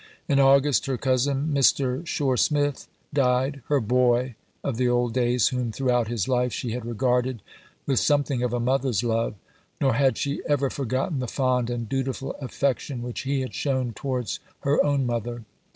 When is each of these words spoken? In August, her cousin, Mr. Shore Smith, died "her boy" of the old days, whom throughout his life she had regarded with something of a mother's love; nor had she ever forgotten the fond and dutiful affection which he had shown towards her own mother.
In 0.27 0.39
August, 0.39 0.87
her 0.87 0.97
cousin, 0.97 1.51
Mr. 1.53 2.03
Shore 2.07 2.35
Smith, 2.35 2.87
died 3.13 3.61
"her 3.67 3.79
boy" 3.79 4.33
of 4.63 4.77
the 4.77 4.89
old 4.89 5.13
days, 5.13 5.49
whom 5.49 5.71
throughout 5.71 6.07
his 6.07 6.27
life 6.27 6.51
she 6.51 6.71
had 6.71 6.83
regarded 6.87 7.43
with 7.85 7.99
something 7.99 8.41
of 8.41 8.51
a 8.51 8.59
mother's 8.59 9.03
love; 9.03 9.35
nor 9.79 9.93
had 9.93 10.17
she 10.17 10.41
ever 10.49 10.71
forgotten 10.71 11.19
the 11.19 11.27
fond 11.27 11.69
and 11.69 11.87
dutiful 11.87 12.33
affection 12.41 13.03
which 13.03 13.21
he 13.21 13.41
had 13.41 13.53
shown 13.53 13.93
towards 13.93 14.39
her 14.61 14.83
own 14.83 15.05
mother. 15.05 15.43